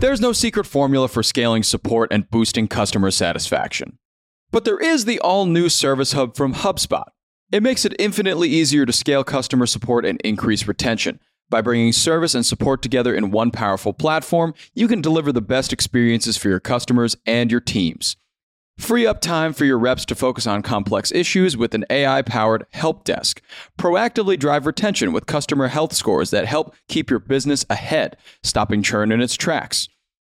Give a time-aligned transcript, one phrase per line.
[0.00, 3.98] There's no secret formula for scaling support and boosting customer satisfaction.
[4.50, 7.06] But there is the all new Service Hub from HubSpot.
[7.50, 11.20] It makes it infinitely easier to scale customer support and increase retention.
[11.48, 15.72] By bringing service and support together in one powerful platform, you can deliver the best
[15.72, 18.16] experiences for your customers and your teams.
[18.78, 22.66] Free up time for your reps to focus on complex issues with an AI powered
[22.72, 23.40] help desk.
[23.78, 29.12] Proactively drive retention with customer health scores that help keep your business ahead, stopping churn
[29.12, 29.88] in its tracks.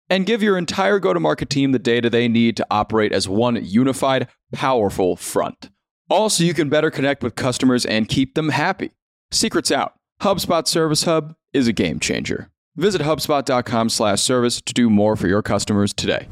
[0.09, 3.27] And give your entire go to market team the data they need to operate as
[3.27, 5.69] one unified, powerful front.
[6.09, 8.91] Also, you can better connect with customers and keep them happy.
[9.31, 9.93] Secrets out.
[10.21, 12.51] HubSpot Service Hub is a game changer.
[12.75, 16.27] Visit HubSpot.com slash service to do more for your customers today.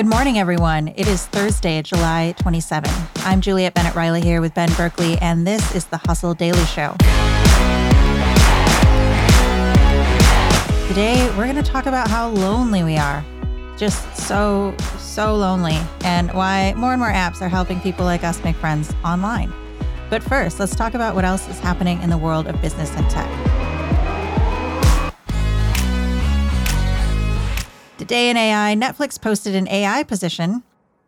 [0.00, 0.88] Good morning, everyone.
[0.96, 2.90] It is Thursday, July 27.
[3.16, 6.92] I'm Juliet Bennett Rylah here with Ben Berkley, and this is the Hustle Daily Show.
[10.88, 13.22] Today, we're going to talk about how lonely we are.
[13.76, 18.42] Just so, so lonely, and why more and more apps are helping people like us
[18.42, 19.52] make friends online.
[20.08, 23.10] But first, let's talk about what else is happening in the world of business and
[23.10, 23.59] tech.
[28.10, 30.64] Today in AI, Netflix posted an AI position,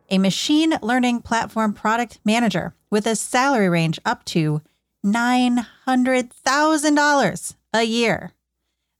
[0.08, 4.62] a machine learning platform product manager with a salary range up to
[5.05, 8.31] $900,000 a year.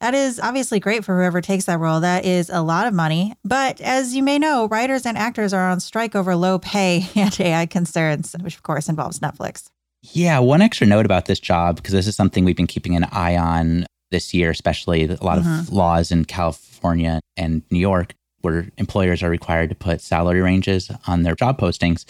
[0.00, 2.00] That is obviously great for whoever takes that role.
[2.00, 3.34] That is a lot of money.
[3.44, 7.39] But as you may know, writers and actors are on strike over low pay and
[7.39, 9.70] AI concerns, which of course involves Netflix.
[10.03, 13.05] Yeah, one extra note about this job, because this is something we've been keeping an
[13.12, 15.61] eye on this year, especially a lot mm-hmm.
[15.61, 20.91] of laws in California and New York, where employers are required to put salary ranges
[21.09, 22.05] on their job postings.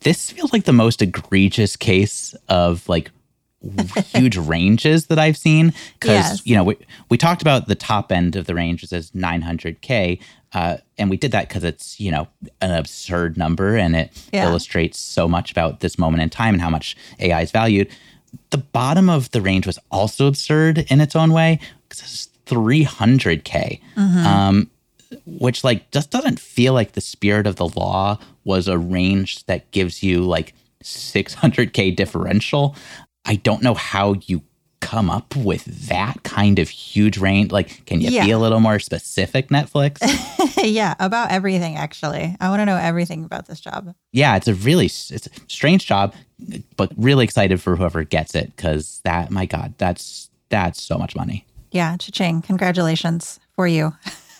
[0.00, 3.12] This feels like the most egregious case of like
[4.06, 6.46] huge ranges that I've seen because yes.
[6.46, 6.76] you know we,
[7.08, 10.18] we talked about the top end of the ranges as 900k
[10.54, 12.28] uh, and we did that because it's you know
[12.60, 14.44] an absurd number and it yeah.
[14.44, 17.88] illustrates so much about this moment in time and how much AI is valued.
[18.50, 23.80] The bottom of the range was also absurd in its own way because 300K.
[23.96, 24.26] Mm-hmm.
[24.26, 24.70] Um,
[25.26, 29.70] which like just doesn't feel like the spirit of the law was a range that
[29.70, 32.76] gives you like 600k differential
[33.24, 34.42] i don't know how you
[34.84, 38.24] come up with that kind of huge range like can you yeah.
[38.24, 39.98] be a little more specific netflix
[40.64, 44.54] yeah about everything actually i want to know everything about this job yeah it's a
[44.54, 46.14] really it's a strange job
[46.76, 51.16] but really excited for whoever gets it because that my god that's that's so much
[51.16, 52.40] money yeah, cha-ching.
[52.42, 53.92] Congratulations for you.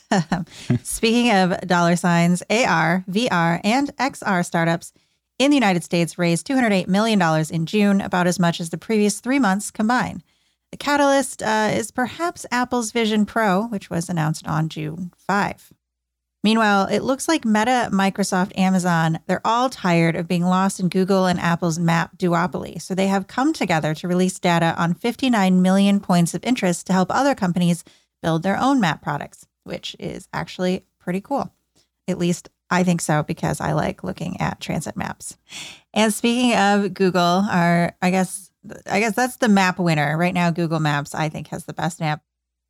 [0.85, 4.93] Speaking of dollar signs, AR, VR, and XR startups
[5.41, 9.19] in the United States raised $208 million in June, about as much as the previous
[9.19, 10.23] three months combined.
[10.75, 15.73] The catalyst uh, is perhaps Apple's Vision Pro, which was announced on June 5.
[16.43, 21.27] Meanwhile, it looks like Meta, Microsoft, Amazon, they're all tired of being lost in Google
[21.27, 22.83] and Apple's map duopoly.
[22.83, 26.93] So they have come together to release data on 59 million points of interest to
[26.93, 27.85] help other companies
[28.21, 31.55] build their own map products, which is actually pretty cool.
[32.09, 35.39] At least I think so because I like looking at transit maps.
[35.93, 38.51] And speaking of Google, our I guess
[38.87, 40.17] I guess that's the map winner.
[40.17, 42.23] Right now Google Maps I think has the best map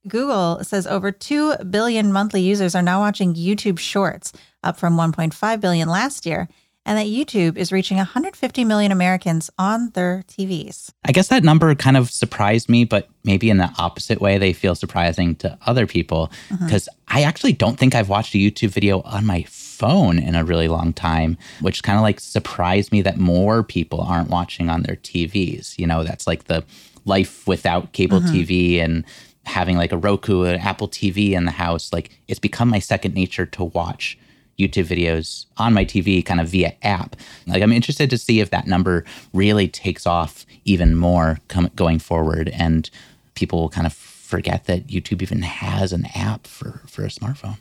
[0.06, 4.32] Google says over 2 billion monthly users are now watching YouTube Shorts,
[4.62, 6.48] up from 1.5 billion last year,
[6.86, 10.90] and that YouTube is reaching 150 million Americans on their TVs.
[11.04, 14.52] I guess that number kind of surprised me, but maybe in the opposite way, they
[14.52, 17.16] feel surprising to other people because mm-hmm.
[17.16, 19.44] I actually don't think I've watched a YouTube video on my
[19.74, 24.00] phone in a really long time, which kind of like surprised me that more people
[24.00, 25.78] aren't watching on their TVs.
[25.78, 26.64] You know, that's like the
[27.04, 28.34] life without cable mm-hmm.
[28.34, 29.04] TV and
[29.46, 33.14] having like a Roku, an Apple TV in the house, like it's become my second
[33.14, 34.18] nature to watch
[34.58, 37.16] YouTube videos on my TV kind of via app.
[37.46, 41.98] Like I'm interested to see if that number really takes off even more com- going
[41.98, 42.88] forward and
[43.34, 47.58] people will kind of forget that YouTube even has an app for for a smartphone.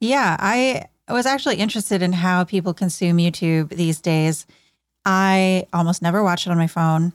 [0.00, 4.46] Yeah, I was actually interested in how people consume YouTube these days.
[5.04, 7.12] I almost never watch it on my phone.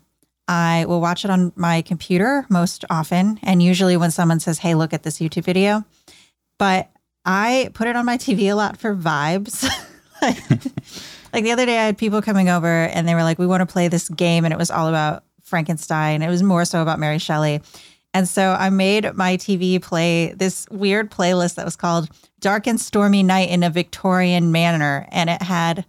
[0.48, 3.40] I will watch it on my computer most often.
[3.42, 5.84] And usually when someone says, Hey, look at this YouTube video.
[6.60, 6.90] But
[7.26, 9.64] I put it on my TV a lot for vibes.
[10.22, 10.38] like,
[11.34, 13.62] like the other day, I had people coming over and they were like, We want
[13.62, 14.46] to play this game.
[14.46, 16.22] And it was all about Frankenstein.
[16.22, 17.62] It was more so about Mary Shelley.
[18.16, 22.08] And so I made my TV play this weird playlist that was called
[22.40, 25.06] Dark and Stormy Night in a Victorian Manor.
[25.12, 25.86] And it had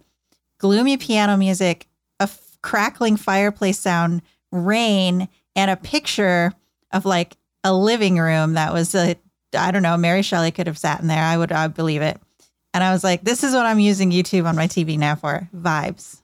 [0.57, 1.87] gloomy piano music,
[2.19, 6.51] a f- crackling fireplace sound, rain, and a picture
[6.91, 9.15] of like a living room that was a,
[9.57, 11.23] I don't know, Mary Shelley could have sat in there.
[11.23, 12.19] I would, I would believe it.
[12.73, 15.47] And I was like, this is what I'm using YouTube on my TV now for
[15.55, 16.21] vibes.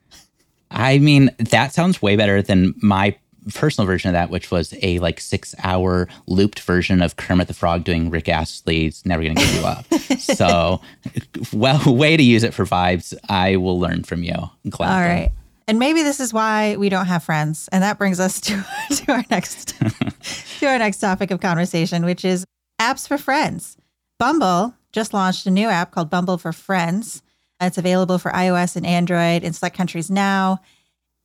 [0.69, 3.15] I mean, that sounds way better than my
[3.53, 7.53] personal version of that, which was a like six hour looped version of Kermit the
[7.53, 9.85] Frog doing Rick Astley's Never Gonna Give You Up.
[10.19, 10.81] so,
[11.51, 13.13] well, way to use it for vibes.
[13.29, 14.35] I will learn from you.
[14.69, 15.31] Glad All right.
[15.67, 17.69] And maybe this is why we don't have friends.
[17.71, 19.79] And that brings us to, to our next
[20.59, 22.45] to our next topic of conversation, which is
[22.79, 23.77] apps for friends.
[24.19, 27.21] Bumble just launched a new app called Bumble for Friends.
[27.61, 30.59] It's available for iOS and Android in select countries now.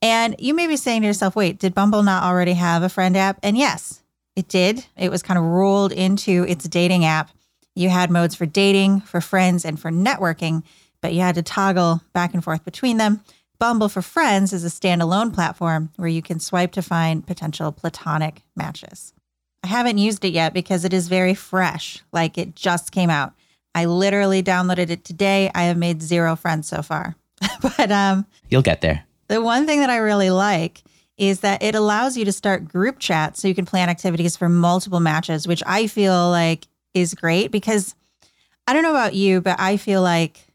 [0.00, 3.16] And you may be saying to yourself, wait, did Bumble not already have a friend
[3.16, 3.38] app?
[3.42, 4.02] And yes,
[4.36, 4.86] it did.
[4.96, 7.30] It was kind of rolled into its dating app.
[7.74, 10.62] You had modes for dating, for friends, and for networking,
[11.00, 13.22] but you had to toggle back and forth between them.
[13.58, 18.42] Bumble for Friends is a standalone platform where you can swipe to find potential platonic
[18.54, 19.12] matches.
[19.64, 23.32] I haven't used it yet because it is very fresh, like it just came out.
[23.74, 25.50] I literally downloaded it today.
[25.54, 27.16] I have made zero friends so far.
[27.62, 29.04] but um you'll get there.
[29.28, 30.82] The one thing that I really like
[31.16, 34.48] is that it allows you to start group chats so you can plan activities for
[34.48, 37.94] multiple matches, which I feel like is great because
[38.66, 40.46] I don't know about you, but I feel like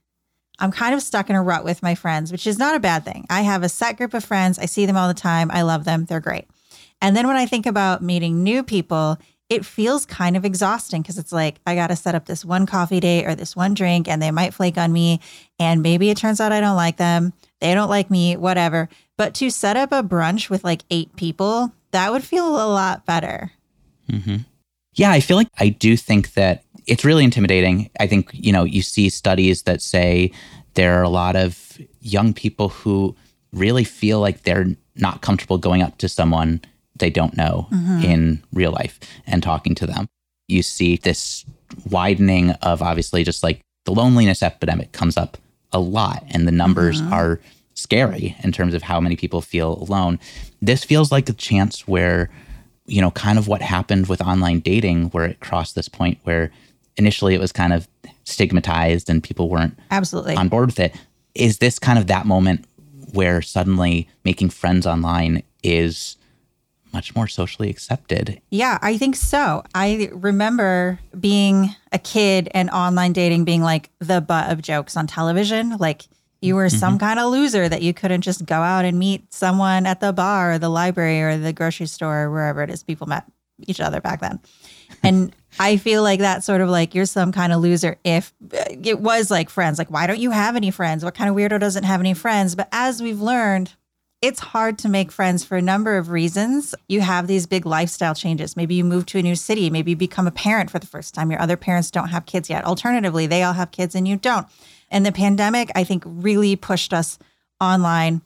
[0.60, 3.04] I'm kind of stuck in a rut with my friends, which is not a bad
[3.04, 3.26] thing.
[3.30, 4.60] I have a set group of friends.
[4.60, 5.52] I see them all the time.
[5.52, 6.06] I love them.
[6.06, 6.48] They're great.
[7.02, 9.18] And then when I think about meeting new people,
[9.50, 12.66] it feels kind of exhausting because it's like I got to set up this one
[12.66, 15.20] coffee date or this one drink and they might flake on me
[15.60, 17.34] and maybe it turns out I don't like them.
[17.64, 18.90] They don't like me, whatever.
[19.16, 23.06] But to set up a brunch with like eight people, that would feel a lot
[23.06, 23.54] better.
[24.12, 24.40] Mm-hmm.
[24.96, 27.90] Yeah, I feel like I do think that it's really intimidating.
[28.02, 30.34] I think, you know, you see studies that say
[30.74, 33.16] there are a lot of young people who
[33.54, 36.60] really feel like they're not comfortable going up to someone
[36.98, 38.04] they don't know mm-hmm.
[38.04, 40.10] in real life and talking to them.
[40.50, 41.46] You see this
[41.90, 45.38] widening of obviously just like the loneliness epidemic comes up
[45.74, 47.14] a lot and the numbers mm-hmm.
[47.14, 47.40] are
[47.74, 50.20] scary in terms of how many people feel alone.
[50.62, 52.30] This feels like a chance where,
[52.86, 56.52] you know, kind of what happened with online dating, where it crossed this point where
[56.98, 57.88] initially it was kind of
[58.26, 60.96] stigmatized and people weren't absolutely on board with it.
[61.36, 62.66] Is this kind of that moment
[63.14, 66.18] where suddenly making friends online is
[66.94, 68.42] much more socially accepted.
[68.50, 69.64] Yeah, I think so.
[69.74, 75.08] I remember being a kid and online dating being like the butt of jokes on
[75.08, 75.78] television.
[75.78, 76.04] Like
[76.42, 76.78] you were mm-hmm.
[76.78, 80.14] some kind of loser that you couldn't just go out and meet someone at the
[80.14, 83.26] bar or the library or the grocery store or wherever it is people met
[83.68, 84.40] each other back then.
[85.06, 89.00] And I feel like that sort of like you're some kind of loser if it
[89.00, 89.78] was like friends.
[89.78, 91.04] Like, why don't you have any friends?
[91.04, 92.56] What kind of weirdo doesn't have any friends?
[92.56, 93.74] But as we've learned,
[94.24, 96.74] it's hard to make friends for a number of reasons.
[96.88, 98.56] You have these big lifestyle changes.
[98.56, 99.70] Maybe you move to a new city.
[99.70, 101.30] Maybe you become a parent for the first time.
[101.30, 102.64] Your other parents don't have kids yet.
[102.64, 104.48] Alternatively, they all have kids and you don't.
[104.90, 107.20] And the pandemic, I think, really pushed us
[107.60, 108.22] online.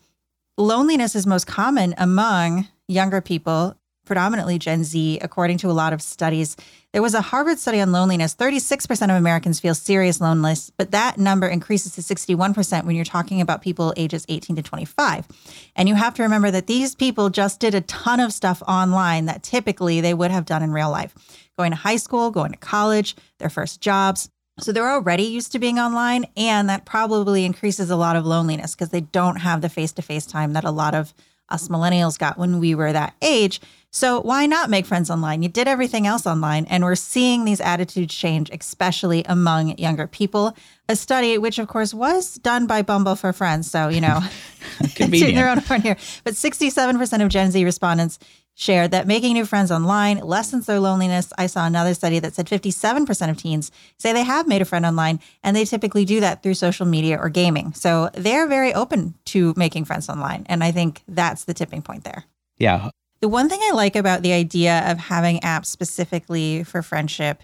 [0.55, 3.75] Loneliness is most common among younger people
[4.07, 6.55] predominantly Gen Z, according to a lot of studies.
[6.93, 8.33] There was a Harvard study on loneliness.
[8.33, 13.41] 36% of Americans feel serious loneliness, but that number increases to 61% when you're talking
[13.41, 15.27] about people ages 18 to 25.
[15.75, 19.25] And you have to remember that these people just did a ton of stuff online
[19.25, 21.13] that typically they would have done in real life
[21.57, 24.29] going to high school, going to college, their first jobs.
[24.59, 28.73] So they're already used to being online, and that probably increases a lot of loneliness
[28.73, 31.13] because they don't have the face to face time that a lot of
[31.49, 33.61] us millennials got when we were that age.
[33.89, 35.41] So why not make friends online?
[35.41, 40.55] You did everything else online, and we're seeing these attitudes change, especially among younger people.
[40.89, 44.19] A study, which of course was done by Bumble for Friends, so you know,
[44.97, 45.97] their own horn here.
[46.23, 48.19] But 67% of Gen Z respondents
[48.59, 51.31] shared that making new friends online lessens their loneliness.
[51.37, 54.83] I saw another study that said 57% of teens say they have made a friend
[54.83, 57.73] online, and they typically do that through social media or gaming.
[57.73, 62.03] So they're very open to making friends online, and I think that's the tipping point
[62.03, 62.25] there.
[62.57, 62.89] Yeah,
[63.21, 67.43] the one thing I like about the idea of having apps specifically for friendship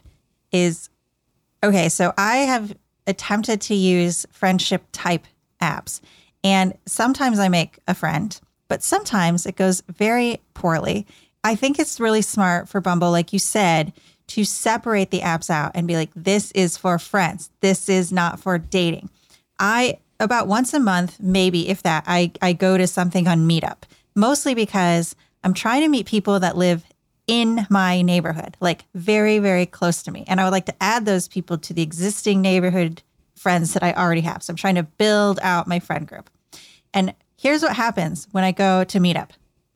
[0.52, 0.90] is
[1.64, 5.26] okay, so I have attempted to use friendship type
[5.62, 6.02] apps,
[6.44, 8.40] and sometimes I make a friend,
[8.74, 11.06] but sometimes it goes very poorly.
[11.44, 13.94] I think it's really smart for Bumble, like you said,
[14.30, 18.40] to separate the apps out and be like, this is for friends, this is not
[18.40, 19.12] for dating.
[19.60, 23.84] I, about once a month, maybe if that, I, I go to something on Meetup,
[24.16, 26.84] mostly because I'm trying to meet people that live
[27.28, 30.26] in my neighborhood, like very, very close to me.
[30.28, 33.04] And I would like to add those people to the existing neighborhood
[33.36, 34.42] friends that I already have.
[34.42, 36.32] So I'm trying to build out my friend group.
[36.92, 37.14] And
[37.44, 39.32] here's what happens when I go to meetup.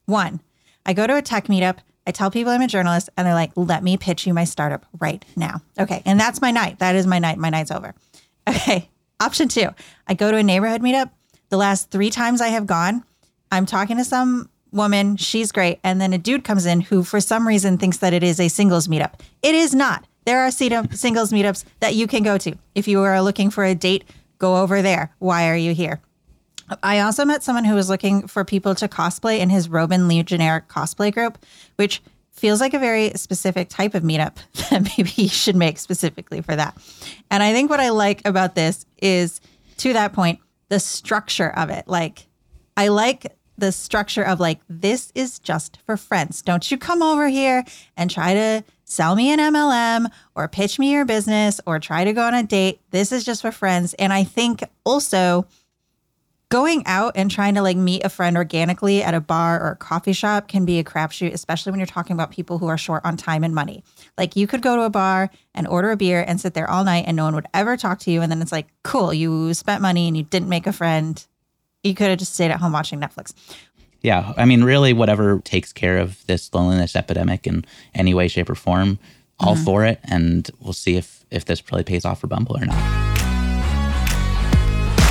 [0.06, 0.40] One,
[0.86, 1.80] I go to a tech meetup.
[2.08, 4.86] I tell people I'm a journalist and they're like, let me pitch you my startup
[5.00, 5.62] right now.
[5.78, 6.02] Okay.
[6.06, 6.80] And that's my night.
[6.80, 7.38] That is my night.
[7.38, 7.94] My night's over.
[8.50, 8.90] Okay.
[9.20, 9.68] Option two,
[10.08, 11.10] I go to a neighborhood meetup.
[11.50, 13.04] The last three times I have gone,
[13.52, 15.18] I'm talking to some woman.
[15.18, 15.80] She's great.
[15.84, 18.48] And then a dude comes in who, for some reason, thinks that it is a
[18.48, 19.20] singles meetup.
[19.44, 20.08] It is not.
[20.24, 22.56] There are singles meetups that you can go to.
[22.74, 24.06] If you are looking for a date,
[24.38, 25.14] go over there.
[25.20, 26.00] Why are you here?
[26.84, 30.66] I also met someone who was looking for people to cosplay in his Roman Legionnaire
[30.70, 31.38] cosplay group,
[31.78, 34.38] which feels like a very specific type of meetup
[34.70, 36.78] that maybe you should make specifically for that.
[37.32, 39.42] And I think what I like about this is,
[39.78, 41.88] to that point, the structure of it.
[41.88, 42.28] Like,
[42.76, 46.42] I like the structure of like, this is just for friends.
[46.42, 47.64] Don't you come over here
[47.96, 52.14] and try to sell me an MLM or pitch me your business or try to
[52.14, 52.80] go on a date.
[52.92, 53.94] This is just for friends.
[53.96, 55.48] And I think also,
[56.50, 59.76] going out and trying to like meet a friend organically at a bar or a
[59.76, 63.04] coffee shop can be a crapshoot, especially when you're talking about people who are short
[63.04, 63.84] on time and money.
[64.18, 66.84] Like you could go to a bar and order a beer and sit there all
[66.84, 68.22] night and no one would ever talk to you.
[68.22, 71.24] And then it's like, cool, you spent money and you didn't make a friend.
[71.84, 73.34] You could have just stayed at home watching Netflix.
[74.02, 74.34] Yeah.
[74.38, 78.56] I mean, really, whatever takes care of this loneliness epidemic in any way, shape, or
[78.56, 79.00] form,
[79.40, 79.66] all mm-hmm.
[79.66, 80.00] for it.
[80.04, 83.07] And we'll see if, if this really pays off for Bumble or not.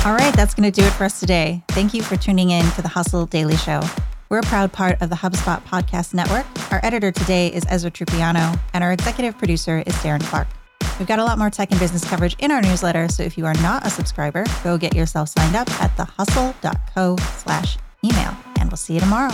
[0.07, 1.61] All right, that's going to do it for us today.
[1.67, 3.81] Thank you for tuning in to the Hustle Daily Show.
[4.29, 6.45] We're a proud part of the HubSpot Podcast Network.
[6.71, 10.47] Our editor today is Ezra Trupiano, and our executive producer is Darren Clarke.
[10.97, 13.45] We've got a lot more tech and business coverage in our newsletter, so if you
[13.45, 18.77] are not a subscriber, go get yourself signed up at thehustle.co slash email, and we'll
[18.77, 19.33] see you tomorrow.